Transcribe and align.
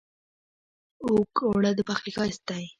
اوړه 1.45 1.71
د 1.75 1.79
پخلي 1.87 2.11
ښايست 2.15 2.41
دی 2.49 2.63